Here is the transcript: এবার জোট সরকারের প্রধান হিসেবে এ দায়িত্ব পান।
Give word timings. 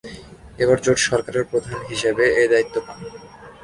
এবার 0.59 0.77
জোট 0.85 0.99
সরকারের 1.09 1.45
প্রধান 1.51 1.79
হিসেবে 1.89 2.23
এ 2.41 2.43
দায়িত্ব 2.51 2.75
পান। 2.85 2.99